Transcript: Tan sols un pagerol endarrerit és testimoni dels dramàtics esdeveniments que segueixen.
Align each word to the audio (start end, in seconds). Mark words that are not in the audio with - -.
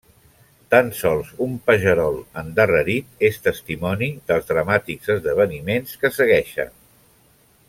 Tan 0.75 0.87
sols 0.99 1.29
un 1.47 1.53
pagerol 1.67 2.17
endarrerit 2.43 3.23
és 3.29 3.39
testimoni 3.49 4.11
dels 4.33 4.51
dramàtics 4.53 5.15
esdeveniments 5.19 5.97
que 6.05 6.17
segueixen. 6.21 6.79